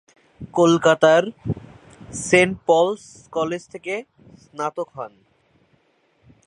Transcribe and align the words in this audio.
কলকাতার 0.53 1.23
Saint 2.21 2.55
Paul's 2.67 3.03
College 3.35 3.61
থেকে 3.73 3.93
স্নাতক 4.41 4.89
হন। 4.95 5.13